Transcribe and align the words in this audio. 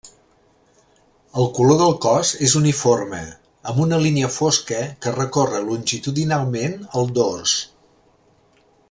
El 1.41 1.49
color 1.57 1.75
del 1.81 1.91
cos 2.05 2.31
és 2.47 2.55
uniforme, 2.61 3.19
amb 3.73 3.83
una 3.85 4.01
línia 4.07 4.31
fosca 4.39 4.81
que 5.05 5.15
recorre 5.19 5.63
longitudinalment 5.69 6.77
el 7.03 7.13
dors. 7.21 7.55